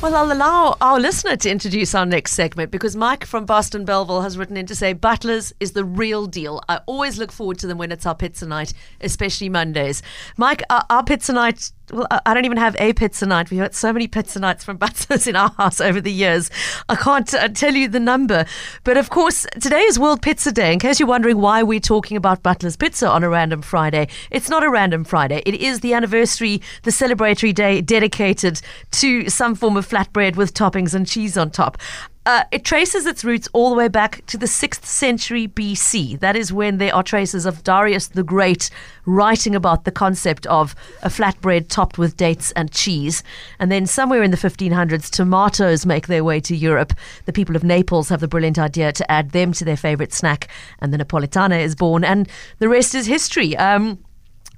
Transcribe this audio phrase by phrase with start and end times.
[0.00, 4.22] Well, I'll allow our listener to introduce our next segment because Mike from Boston Bellville
[4.22, 6.62] has written in to say Butlers is the real deal.
[6.68, 10.00] I always look forward to them when it's our pizza night, especially Mondays.
[10.36, 13.50] Mike, our, our pizza night well, I don't even have a pizza night.
[13.50, 16.50] We've had so many pizza nights from Butlers in our house over the years.
[16.88, 18.44] I can't uh, tell you the number.
[18.84, 20.72] But of course, today is World Pizza Day.
[20.72, 24.48] In case you're wondering why we're talking about Butlers Pizza on a random Friday, it's
[24.48, 25.42] not a random Friday.
[25.46, 28.60] It is the anniversary, the celebratory day dedicated
[28.92, 31.78] to some form of flatbread with toppings and cheese on top.
[32.26, 36.20] Uh, it traces its roots all the way back to the 6th century BC.
[36.20, 38.68] That is when there are traces of Darius the Great
[39.06, 43.22] writing about the concept of a flatbread topped with dates and cheese.
[43.58, 46.92] And then somewhere in the 1500s, tomatoes make their way to Europe.
[47.24, 50.48] The people of Naples have the brilliant idea to add them to their favorite snack,
[50.80, 52.04] and the Napolitana is born.
[52.04, 53.56] And the rest is history.
[53.56, 53.98] Um,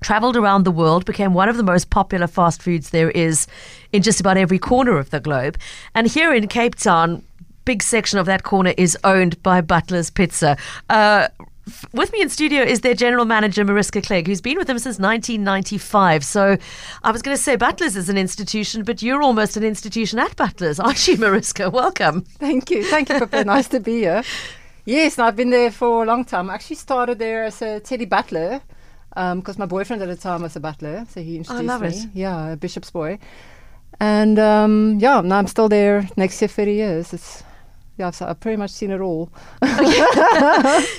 [0.02, 3.46] traveled around the world, became one of the most popular fast foods there is
[3.92, 5.58] in just about every corner of the globe.
[5.94, 7.22] And here in Cape Town,
[7.64, 10.56] big section of that corner is owned by Butler's Pizza.
[10.88, 11.28] Uh,
[11.92, 14.98] with me in studio is their general manager, Mariska Clegg, who's been with them since
[14.98, 16.24] 1995.
[16.24, 16.56] So
[17.02, 20.36] I was going to say Butlers is an institution, but you're almost an institution at
[20.36, 21.70] Butlers, aren't you, Mariska?
[21.70, 22.22] Welcome.
[22.22, 22.84] Thank you.
[22.84, 23.44] Thank you, Pippa.
[23.44, 24.22] nice to be here.
[24.84, 26.50] Yes, I've been there for a long time.
[26.50, 28.60] I actually started there as a Teddy Butler
[29.10, 31.82] because um, my boyfriend at the time was a butler, so he introduced I love
[31.82, 31.88] me.
[31.88, 32.08] It.
[32.14, 33.18] Yeah, a bishop's boy.
[33.98, 37.12] And um, yeah, now I'm still there next year, 30 years.
[37.12, 37.42] It's
[38.00, 39.30] yeah, so I've pretty much seen it all.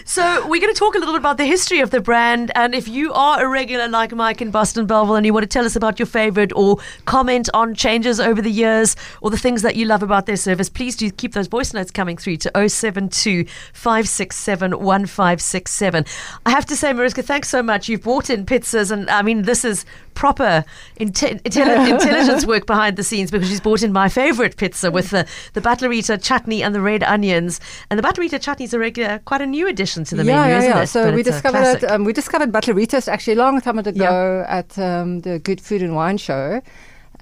[0.06, 2.76] so we're going to talk a little bit about the history of the brand, and
[2.76, 5.66] if you are a regular like Mike in Boston Bellville and you want to tell
[5.66, 9.76] us about your favorite or comment on changes over the years or the things that
[9.76, 13.46] you love about their service, please do keep those voice notes coming through to 072
[13.74, 16.06] 567 1567.
[16.46, 17.90] I have to say, Mariska, thanks so much.
[17.90, 20.64] You've brought in pizzas, and I mean, this is proper
[21.00, 25.26] inte- intelligence work behind the scenes because she's brought in my favorite pizza with the,
[25.54, 27.60] the Butlerita chutney and the red onions.
[27.90, 30.52] And the Butlerita chutney is a regular, quite a new addition to the yeah, menu,
[30.52, 30.84] yeah, isn't yeah.
[30.84, 30.88] it?
[30.88, 34.60] So But we discovered um, we discovered Butlerita's actually a long time ago Yeah.
[34.60, 36.62] at um, the Good Food and Wine Show.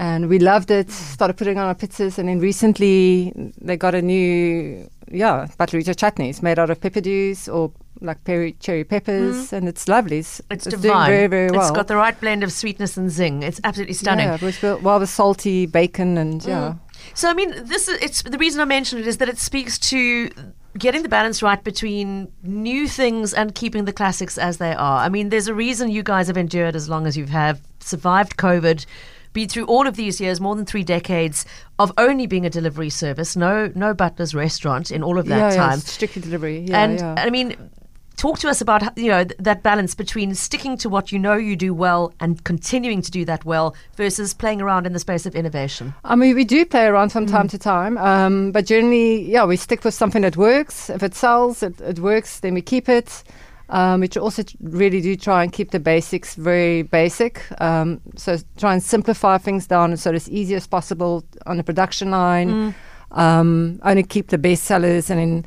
[0.02, 3.94] And we loved it, started putting it on our pizzas, and then recently they got
[3.96, 6.32] a new, yeah, butterita chutney.
[6.32, 10.20] chutneys made out of Peppadews or like peri- cherry peppers, and it's lovely.
[10.20, 11.10] It's, It's, doing divine.
[11.10, 11.62] very, very well.
[11.68, 13.44] It's got the right blend of sweetness and zing.
[13.44, 14.28] It's absolutely stunning.
[14.28, 16.76] Yeah, with, well, with salty bacon and yeah.
[17.14, 19.78] So I mean, this is it's the reason I mentioned it is that it speaks
[19.90, 20.30] to
[20.78, 25.00] getting the balance right between new things and keeping the classics as they are.
[25.00, 28.38] I mean, there's a reason you guys have endured as long as you have, survived
[28.38, 28.86] COVID,
[29.34, 31.46] been through all of these years, more than three decades
[31.78, 35.50] of only being a delivery service, no no butler's restaurant in all of that yeah,
[35.52, 35.80] yeah, time.
[35.80, 36.60] strictly delivery.
[36.60, 37.16] Yeah, and yeah.
[37.18, 37.70] I mean,
[38.20, 41.36] talk to us about you know th- that balance between sticking to what you know
[41.36, 45.26] you do well and continuing to do that well versus playing around in the space
[45.26, 45.94] of innovation.
[46.04, 47.32] I mean, we do play around from Mm.
[47.32, 50.90] time to time, um, but generally, yeah, we stick with something that works.
[50.90, 53.24] If it sells, it, it works, then we keep it.
[53.70, 57.34] Um, we also really do try and keep the basics very basic.
[57.62, 62.10] Um, so try and simplify things down so it's easy as possible on the production
[62.12, 62.50] line.
[62.50, 62.74] Mm.
[63.12, 65.46] Um, only keep the best sellers, and then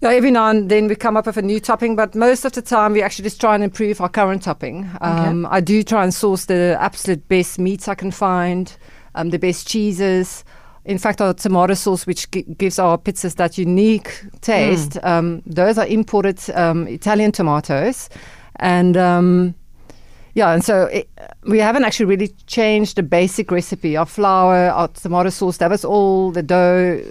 [0.00, 2.52] yeah, every now and then we come up with a new topping, but most of
[2.52, 4.88] the time we actually just try and improve our current topping.
[5.00, 8.76] Um, I do try and source the absolute best meats I can find,
[9.14, 10.44] um, the best cheeses.
[10.84, 15.76] In fact, our tomato sauce, which gi- gives our pizzas that unique taste, um, those
[15.78, 18.08] are imported um, Italian tomatoes.
[18.60, 19.54] And um,
[20.38, 21.08] yeah, and so it,
[21.44, 23.96] we haven't actually really changed the basic recipe.
[23.96, 27.02] Our flour, our tomato sauce, that was all the dough.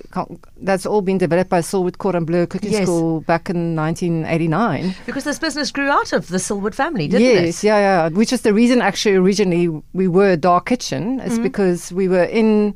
[0.58, 2.84] That's all been developed by Silwood Cordon Bleu Cooking Yes.
[2.84, 4.96] School back in 1989.
[5.06, 7.46] Because this business grew out of the Silwood family, didn't yes, it?
[7.46, 8.10] Yes, yeah, yeah.
[8.10, 11.18] Which is the reason actually originally we were a dark kitchen.
[11.18, 11.28] Mm-hmm.
[11.28, 12.76] It's because we were in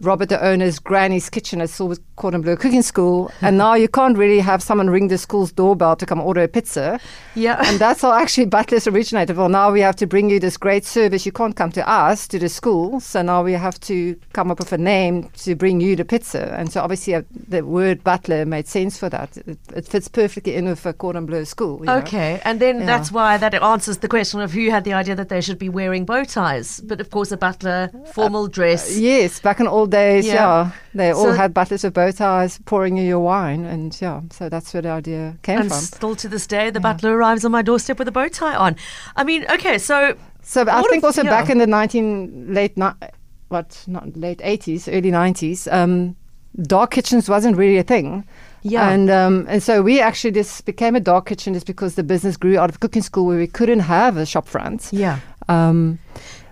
[0.00, 4.16] Robert the owner's granny's kitchen at Silwood Cordon Bleu Cooking School, and now you can't
[4.18, 6.98] really have someone ring the school's doorbell to come order a pizza.
[7.34, 7.62] Yeah.
[7.66, 9.36] And that's how actually Butlers originated.
[9.36, 11.24] Well, now we have to bring you this great service.
[11.26, 13.00] You can't come to us, to the school.
[13.00, 16.54] So now we have to come up with a name to bring you the pizza.
[16.58, 19.36] And so obviously uh, the word butler made sense for that.
[19.38, 21.78] It, it fits perfectly in with a Cordon Bleu school.
[21.80, 21.96] you know.
[21.98, 22.86] Okay, and then Yeah.
[22.86, 25.68] that's why that answers the question of who had the idea that they should be
[25.68, 26.80] wearing bow ties.
[26.80, 28.98] But of course, a butler, formal dress.
[28.98, 30.34] Yes, back in old days, Yeah.
[30.34, 34.48] yeah, they all had butlers with bow ties pouring you your wine, and yeah, so
[34.48, 35.78] that's where the idea came and from.
[35.80, 38.76] still to this day, the butler arrives on my doorstep with a bow tie on.
[39.16, 41.30] I mean, okay, so So I think if- also yeah.
[41.30, 43.08] back in the nineteen late ni-
[43.48, 46.16] what not late eighties, early nineties, um,
[46.62, 48.24] dark kitchens wasn't really a thing.
[48.62, 48.88] Yeah.
[48.90, 52.36] And um, and so we actually just became a dark kitchen just because the business
[52.38, 54.88] grew out of cooking school where we couldn't have a shop front.
[54.92, 55.18] yeah.
[55.48, 55.98] Um,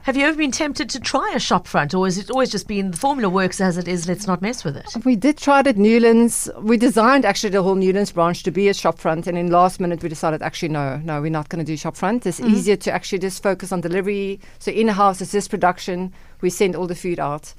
[0.04, 2.66] Have you ever been tempted to try a shop front, or has it always just
[2.66, 4.08] been the formula works as it is?
[4.08, 4.86] Let's not mess with it.
[5.04, 6.50] We did try it at Newlands.
[6.58, 9.78] We designed actually the whole Newlands branch to be a shop front, and in last
[9.78, 12.26] minute we decided actually no, no, we're not going to do shop front.
[12.26, 12.52] It's Mm-hmm.
[12.54, 14.40] easier to actually just focus on delivery.
[14.58, 16.12] So in house, it's just production.
[16.40, 17.54] We send all the food out.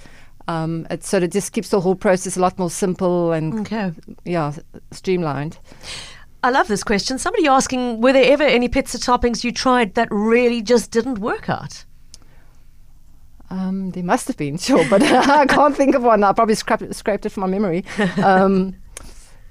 [0.49, 3.93] Um, it, so it just keeps the whole process a lot more simple and Okay.
[4.25, 4.51] yeah,
[4.91, 5.57] streamlined.
[6.43, 7.17] I love this question.
[7.17, 11.49] Somebody asking, were there ever any pizza toppings you tried that really just didn't work
[11.49, 11.85] out?
[13.53, 16.23] Um, there must have been, sure, but I can't think of one.
[16.23, 17.85] I probably scraped, scraped it from my memory.
[18.17, 18.75] Um,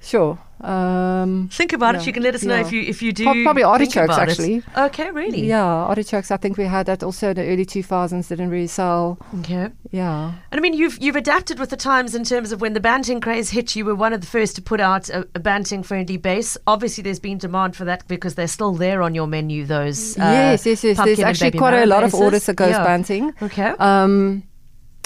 [0.03, 0.39] sure.
[0.61, 2.07] Um, Think about it.
[2.07, 3.25] You can let us know if you if you do.
[3.25, 4.31] Prob- probably artichokes, about it.
[4.31, 4.63] actually.
[4.77, 5.45] Okay, really?
[5.45, 6.31] yeah, artichokes.
[6.31, 8.29] I think we had that also in the early 2000s.
[8.29, 9.19] Didn't really sell.
[9.41, 9.71] Okay.
[9.91, 10.33] Yeah.
[10.53, 13.21] And I mean, you've you've adapted with the times in terms of when the banting
[13.21, 13.75] craze hit.
[13.75, 16.57] You were one of the first to put out a, a banting friendly base.
[16.69, 19.67] Obviously, there's been demand for that because they're still there on your menu.
[19.67, 20.97] Those uh, yes, yes, yes.
[21.05, 22.85] There's actually quite a lot of orders that goes Yeah.
[22.85, 23.33] banting.
[23.43, 23.75] Okay.
[23.81, 24.45] Um,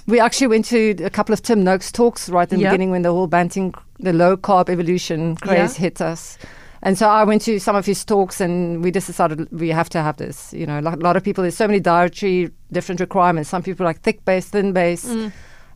[0.06, 2.70] we actually went to a couple of Tim Noakes talks right in the Yeah.
[2.70, 5.82] beginning when the whole banting, the low carb evolution craze Yeah.
[5.82, 6.38] hit us.
[6.82, 9.88] And so I went to some of his talks and we just decided we have
[9.90, 10.52] to have this.
[10.52, 13.48] You know, like a lot of people, there's so many dietary different requirements.
[13.50, 15.04] Some people like thick base, thin base.
[15.06, 15.32] Mm.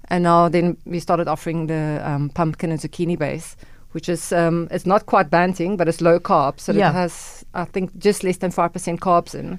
[0.08, 3.56] And now then we started offering the um, pumpkin and zucchini base,
[3.93, 6.61] which is, um, it's not quite banting, but it's low carb.
[6.61, 6.90] So Yeah.
[6.90, 9.58] it has, I think, just less than 5% carbs in.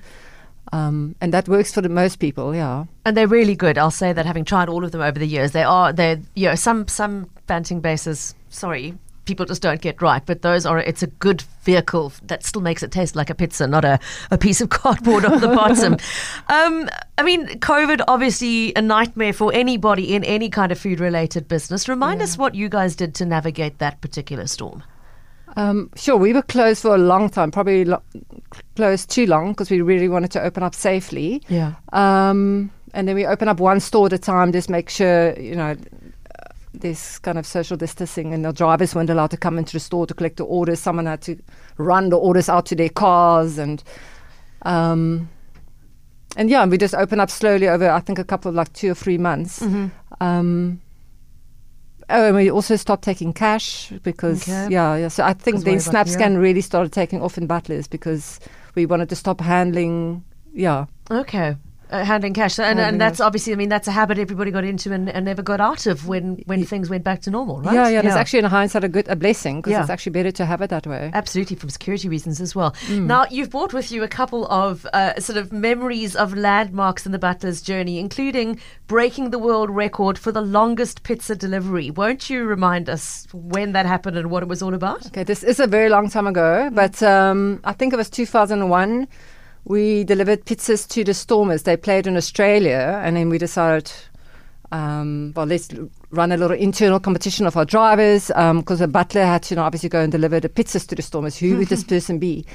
[0.73, 2.85] Um, and that works for the most people, yeah.
[3.03, 3.77] and they're really good.
[3.77, 6.47] I'll say that having tried all of them over the years, they are they're you
[6.47, 8.33] know some some banting bases.
[8.47, 8.93] Sorry,
[9.25, 12.81] people just don't get right, but those are it's a good vehicle that still makes
[12.81, 13.99] it taste like a pizza, not a,
[14.31, 15.97] a piece of cardboard on the bottom.
[16.47, 21.49] Um, I mean, COVID obviously a nightmare for anybody in any kind of food related
[21.49, 21.89] business.
[21.89, 24.81] Remind us what you guys did to navigate that particular storm.
[25.57, 28.03] Um, sure, we were closed for a long time, probably lo-
[28.77, 31.41] closed too long because we really wanted to open up safely.
[31.49, 31.73] Yeah.
[31.91, 35.55] Um, and then we open up one store at a time, just make sure, you
[35.55, 35.75] know,
[36.73, 40.07] there's kind of social distancing and the drivers weren't allowed to come into the store
[40.07, 40.79] to collect the orders.
[40.79, 41.37] Someone had to
[41.77, 43.83] run the orders out to their cars and
[44.63, 45.29] um,
[46.37, 48.91] and yeah, we just opened up slowly over I think a couple of like two
[48.91, 49.59] or three months.
[49.59, 49.87] Mm-hmm.
[50.21, 50.81] Um,
[52.09, 54.71] oh, and we also stopped taking cash because Okay.
[54.71, 55.07] yeah, yeah.
[55.09, 56.37] So I think then SnapScan yeah.
[56.37, 58.39] really started taking off in Butlers because
[58.75, 60.23] we wanted to stop handling.
[60.53, 61.55] Yeah, Okay.
[61.91, 63.25] Uh, handling cash, and, Handling and that's cash.
[63.25, 66.07] obviously, I mean, that's a habit everybody got into and, and never got out of
[66.07, 67.73] when, when things went back to normal, right?
[67.73, 67.99] yeah, yeah.
[67.99, 69.81] It's actually in hindsight a good a blessing because Yeah.
[69.81, 71.11] it's actually better to have it that way.
[71.13, 72.71] Absolutely, from security reasons as well.
[72.87, 73.07] Mm.
[73.07, 77.11] Now, you've brought with you a couple of uh, sort of memories of landmarks in
[77.11, 78.57] the Butler's journey, including
[78.87, 81.91] breaking the world record for the longest pizza delivery.
[81.91, 85.07] Won't you remind us when that happened and what it was all about?
[85.07, 89.07] Okay, this is a very long time ago, but um, I think it was 2001.
[89.65, 91.63] We delivered pizzas to the Stormers.
[91.63, 93.91] They played in Australia, and then we decided,
[94.71, 95.69] um, well, let's
[96.09, 99.63] run a little internal competition of our drivers because the butler had to you know,
[99.63, 101.37] obviously go and deliver the pizzas to the Stormers.
[101.37, 102.45] Who would this person be?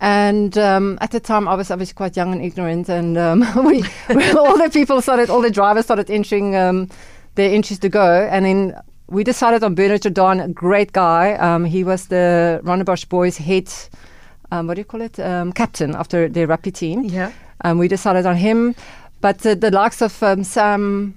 [0.00, 3.84] And um, at the time, I was obviously quite young and ignorant, and um, we,
[4.14, 6.88] we all the people started, all the drivers started entering um,
[7.34, 11.34] their entries to go, and then we decided on Bernard Jordan, a great guy.
[11.34, 13.68] Um, he was the Rondebosch boys' head,
[14.50, 17.04] um, what do you call it, um, captain after the rugby team.
[17.04, 17.32] Yeah.
[17.64, 18.74] Um, we decided on him,
[19.20, 21.14] but uh, the likes of um, Sam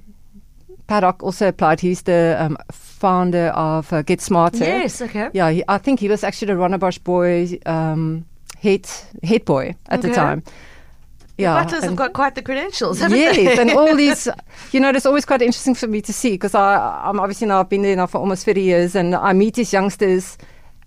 [0.88, 1.80] Paddock also applied.
[1.80, 4.60] He's the um, founder of uh, GetSmarter.
[4.60, 5.30] Yes, okay.
[5.34, 8.26] Yeah, he, I think he was actually the Rondebosch boys' um,
[8.62, 8.88] head
[9.24, 10.10] head boy at Okay.
[10.10, 10.44] the time.
[11.38, 13.58] Yeah, Butlers have got quite the credentials, haven't yes, they?
[13.60, 14.28] and all these,
[14.72, 17.60] you know, it's always quite interesting for me to see because I I'm obviously now
[17.62, 20.38] I've been there now for almost 30 years, and I meet these youngsters,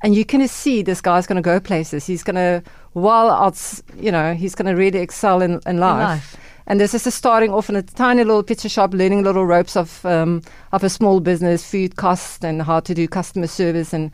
[0.03, 2.07] and you can see this guy's going to go places.
[2.07, 2.63] He's going to,
[2.93, 6.03] while outs, you know, he's going to really excel in, in life.
[6.03, 6.37] life.
[6.69, 9.77] And this is just starting off in a tiny little pizza shop, learning little ropes
[9.77, 14.11] of um, of a small business, food cost, and how to do customer service, and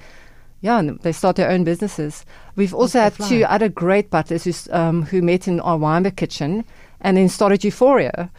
[0.61, 2.27] yeah, and they start their own businesses.
[2.55, 6.65] We've also had two other great butlers who's, um, who met in our Wynberg kitchen
[7.01, 8.31] and then started Euphoria.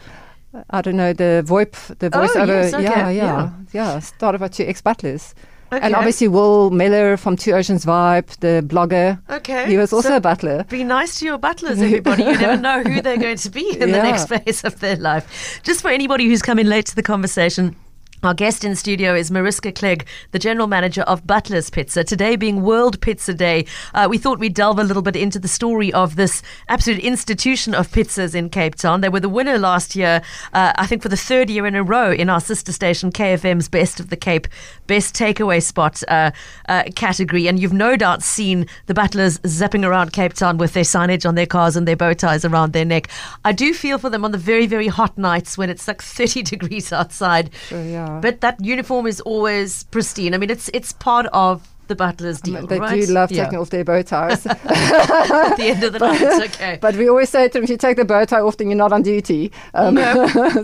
[0.70, 2.46] I don't know the VoIP, the Oh, voiceover.
[2.46, 3.10] yes, okay, yeah, yeah.
[3.10, 3.98] yeah, yeah.
[3.98, 5.34] Started by two ex butlers.
[5.72, 5.84] Okay.
[5.84, 9.20] And obviously Will Miller from Two Oceans Vibe, the blogger.
[9.28, 9.66] Okay.
[9.66, 10.64] He was also So a butler.
[10.64, 12.22] Be nice to your butlers, everybody.
[12.22, 15.60] You never know who they're going to be in the next phase of their life.
[15.62, 17.74] Just for anybody who's come in late to the conversation,
[18.24, 22.04] Our guest in studio is Mariska Clegg, the general manager of Butler's Pizza.
[22.04, 25.46] Today being World Pizza Day, uh, we thought we'd delve a little bit into the
[25.46, 29.02] story of this absolute institution of pizzas in Cape Town.
[29.02, 30.22] They were the winner last year,
[30.54, 33.68] uh, I think for the third year in a row, in our sister station KFM's
[33.68, 34.48] Best of the Cape,
[34.86, 36.30] Best Takeaway Spot uh,
[36.70, 37.46] uh, category.
[37.46, 41.34] And you've no doubt seen the Butlers zipping around Cape Town with their signage on
[41.34, 43.08] their cars and their bow ties around their neck.
[43.44, 46.42] I do feel for them on the very, very hot nights when it's like 30
[46.42, 47.50] degrees outside.
[47.68, 48.13] Sure, yeah.
[48.20, 50.34] But that uniform is always pristine.
[50.34, 52.98] I mean, it's it's part of the butler's deal, they right?
[53.06, 53.44] do love Yeah.
[53.44, 54.46] taking off their bow ties.
[54.46, 56.78] At the end of the night, it's okay.
[56.80, 58.78] But we always say to them, if you take the bow tie off, then you're
[58.78, 59.52] not on duty.
[59.74, 59.98] Um,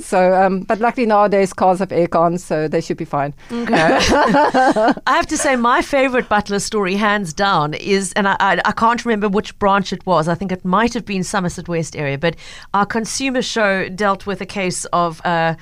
[0.00, 3.34] so, um, but luckily nowadays cars have aircon, so they should be fine.
[3.52, 3.98] Okay.
[4.16, 8.72] I have to say, my favorite Butler story, hands down, is, and I, I, I
[8.72, 10.26] can't remember which branch it was.
[10.26, 12.34] I think it might have been Somerset West area, but
[12.72, 15.20] our consumer show dealt with a case of.
[15.24, 15.54] Uh,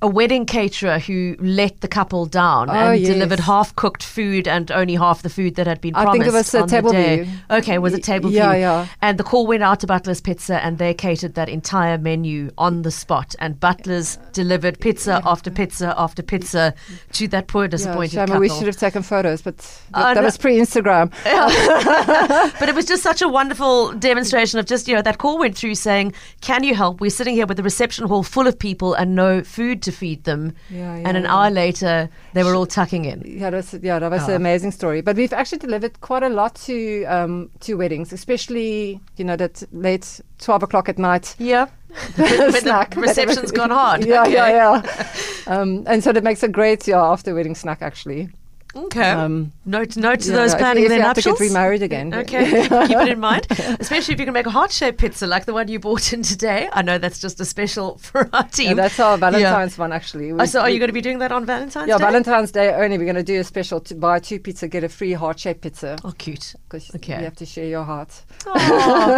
[0.00, 3.10] a wedding caterer who let the couple down Oh, and yes.
[3.12, 6.22] delivered half cooked food and only half the food that had been I promised.
[6.24, 6.92] think it was, uh, the Table.
[6.92, 7.26] View.
[7.50, 8.60] Okay, it was a table yeah, view.
[8.60, 8.86] yeah.
[9.02, 12.82] And the call went out to Butler's Pizza and they catered that entire menu on
[12.82, 13.34] the spot.
[13.40, 16.74] And Butler's delivered pizza after pizza after pizza
[17.14, 18.40] to that poor, disappointed yeah, shame, couple.
[18.40, 20.22] we should have taken photos, but th- Oh, that no.
[20.22, 21.10] was pre-Instagram.
[22.60, 25.56] but it was just such a wonderful demonstration of just, you know, that call went
[25.56, 27.00] through saying, Can you help?
[27.00, 30.24] We're sitting here with a reception hall full of people and no food to feed
[30.24, 30.52] them.
[30.70, 33.22] Yeah, and an yeah, hour later, they were all tucking in.
[33.26, 34.28] Yeah, that was, yeah, that was Ah.
[34.28, 35.00] an amazing story.
[35.02, 39.62] But we've actually delivered quite a lot to um, to weddings, especially you know that
[39.72, 41.66] late twelve o'clock at night Yeah.
[42.60, 42.94] Snack.
[43.08, 44.04] reception's gone hard.
[44.12, 44.32] yeah, Okay.
[44.34, 45.06] yeah, yeah.
[45.46, 48.28] Um, and so that makes a great yeah after wedding snack actually.
[48.76, 49.10] Okay.
[49.10, 51.38] Um, note, note to those if- planning if their you have to nuptials.
[51.38, 52.12] get remarried again.
[52.14, 53.46] Okay, keep it in mind,
[53.80, 56.22] especially if you can make a heart shaped pizza like the one you bought in
[56.22, 56.68] today.
[56.72, 58.68] I know that's just a special for our team.
[58.68, 60.32] Yeah, that's our Valentine's one actually.
[60.32, 61.92] Oh, so are we- you going to be doing that on Valentine's Day?
[61.92, 62.04] Yeah, Day?
[62.04, 62.98] Valentine's Day only.
[62.98, 65.62] We're going to do a special to buy two pizza, get a free heart shaped
[65.62, 66.54] pizza Oh, cute.
[66.68, 67.18] because Okay.
[67.18, 68.22] you have to share your heart.
[68.46, 68.52] Oh,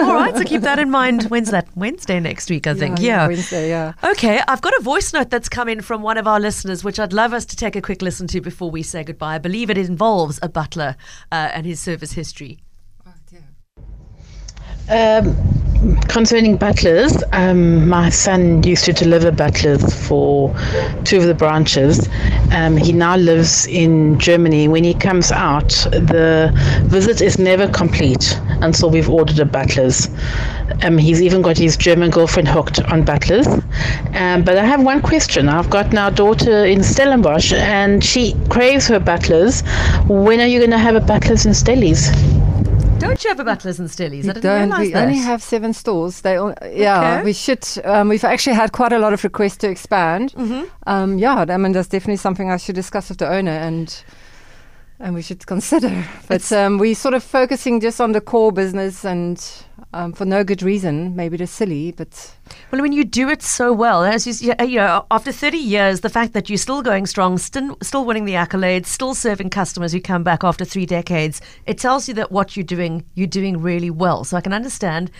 [0.09, 1.25] all right, so keep that in mind.
[1.25, 1.67] When's that?
[1.77, 3.01] Wednesday next week, I think.
[3.01, 3.27] Yeah.
[3.27, 3.69] Wednesday.
[3.69, 3.93] Yeah.
[4.05, 6.99] Okay, I've got a voice note that's come in from one of our listeners, which
[7.01, 9.39] I'd love us to take a quick listen to before we say goodbye.
[9.41, 10.97] I believe it involves a butler
[11.33, 12.59] uh, and his service history.
[14.91, 15.35] Um,
[16.09, 20.55] concerning butlers, um, my son used to deliver butlers for
[21.05, 22.07] two of the branches.
[22.53, 24.69] Um, he now lives in Germany.
[24.69, 26.53] When he comes out, the
[26.85, 30.09] visit is never complete until we've ordered a butlers.
[30.83, 33.47] Um, he's even got his German girlfriend hooked on butlers.
[34.15, 35.49] Um, but I have one question.
[35.49, 39.63] I've got now daughter in Stellenbosch, and she craves her butlers.
[40.09, 42.11] When are you going to have a butlers in Stellies?
[42.99, 44.25] Don't you have a butlers and Stellies?
[44.25, 44.61] I We didn't don't.
[44.69, 45.05] realize We that.
[45.07, 46.21] only have seven stores.
[46.21, 47.25] They, all, yeah, Okay.
[47.25, 47.67] we should.
[47.85, 50.35] Um, we've actually had quite a lot of requests to expand.
[50.35, 50.65] Mm-hmm.
[50.87, 54.05] Um, yeah, I mean, that's definitely something I should discuss with the owner and
[55.01, 56.05] and we should consider.
[56.29, 59.43] But um, we're sort of focusing just on the core business and
[59.93, 61.17] um, for no good reason.
[61.17, 62.37] Maybe it's silly, but
[62.71, 66.09] Well, when you do it so well, as you, you know, after 30 years, the
[66.09, 70.01] fact that you're still going strong, still, still winning the accolades, still serving customers who
[70.01, 73.91] come back after three decades, it tells you that what you're doing, you're doing really
[73.91, 74.23] well.
[74.25, 75.11] So I can understand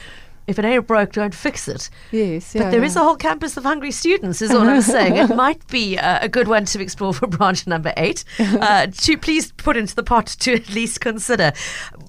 [0.51, 1.89] if it ain't broke, don't fix it.
[2.11, 2.87] yes, But yeah, there yeah.
[2.87, 5.17] is a whole campus of hungry students, is all I'm saying.
[5.17, 8.25] It might be uh, a good one to explore for branch number eight.
[8.39, 11.53] Uh, to please put into the pot to at least consider.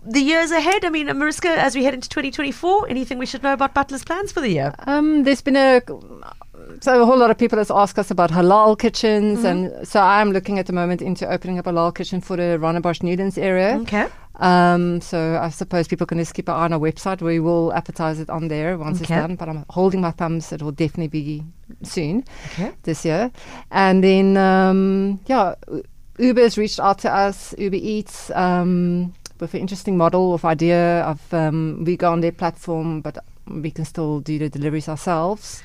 [0.06, 3.54] The years ahead, I mean, Mariska, as we head into 2024, anything we should know
[3.54, 4.74] about Butler's plans for the year?
[4.88, 5.82] Um, there's been a
[6.80, 9.46] so a whole lot of people has asked us about halal kitchens, Mm-hmm.
[9.78, 12.58] and so I'm looking at the moment into opening up a halal kitchen for the
[12.60, 13.78] Rondebosch Newlands area.
[13.82, 14.08] Okay.
[14.42, 17.22] Um, so I suppose people can just keep an eye on our website.
[17.22, 19.14] We will advertise it on there once Okay.
[19.16, 19.36] it's done.
[19.36, 21.44] But I'm holding my thumbs; it will definitely be
[21.84, 22.72] soon Okay.
[22.84, 23.32] this year.
[23.70, 25.54] And then, um, yeah,
[26.18, 27.54] Uber has reached out to us.
[27.58, 32.32] Uber Eats um, with an interesting model of idea of um, we go on their
[32.32, 33.18] platform, but
[33.48, 35.62] we can still do the deliveries ourselves.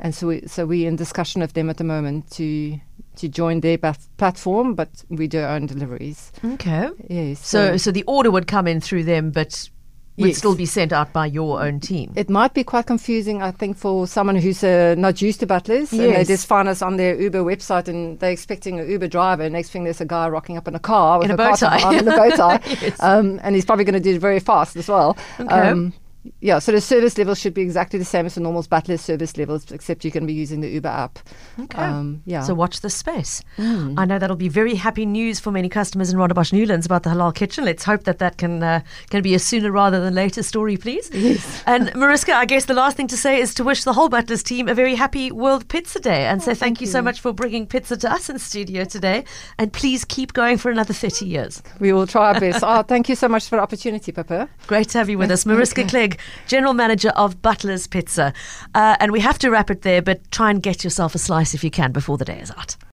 [0.00, 2.78] And so, we, so we're in discussion with them at the moment to
[3.16, 3.78] to join their
[4.16, 6.32] platform, but we do our own deliveries.
[6.44, 6.88] Okay.
[7.08, 7.44] Yes.
[7.46, 9.68] So, so the order would come in through them, but
[10.16, 10.38] would Yes.
[10.38, 12.12] still be sent out by your own team.
[12.14, 15.90] It might be quite confusing, I think, for someone who's uh, not used to butlers.
[15.90, 16.28] And they Yes.
[16.28, 19.50] just find us on their Uber website and they're expecting an Uber driver.
[19.50, 21.56] Next thing, there's a guy rocking up in a car with In a car bow
[21.56, 21.82] tie.
[21.82, 22.60] on and a bow tie.
[22.80, 22.96] Yes.
[23.00, 25.16] um, and he's probably going to do it very fast as well.
[25.40, 25.52] Okay.
[25.52, 25.92] Um,
[26.40, 29.36] yeah, so the service level should be exactly the same as the normal Butler's service
[29.36, 31.18] levels, except you're going to be using the Uber app.
[31.60, 31.78] Okay.
[31.78, 32.42] Um, yeah.
[32.42, 33.42] So watch this space.
[33.58, 37.10] I know that'll be very happy news for many customers in Rondebosch Newlands about the
[37.10, 37.64] halal kitchen.
[37.64, 41.10] Let's hope that that can uh, can be a sooner rather than later story, please.
[41.12, 41.62] Yes.
[41.74, 44.42] And Mariska, I guess the last thing to say is to wish the whole Butlers
[44.42, 47.66] team a very happy World Pizza Day, and say thank, you so much for bringing
[47.66, 49.24] pizza to us in studio today.
[49.58, 51.62] And please keep going for another thirty years.
[51.80, 52.60] we will try our best.
[52.66, 54.48] oh, thank you so much for the opportunity, Pippa.
[54.66, 56.13] Great to have you with us, Mariska Clegg,
[56.46, 58.32] General Manager of Butler's Pizza.
[58.74, 61.54] Uh, and we have to wrap it there, but try and get yourself a slice
[61.54, 62.76] if you can before the day is out.